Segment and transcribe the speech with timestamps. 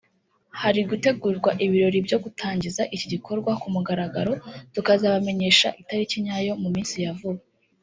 [0.61, 4.33] hari gutegurwa ibirori byo gutangiza iki gikorwa ku mugaragaro
[4.73, 7.41] tukazabamenyesha itariki nyayo mu minsi ya vuba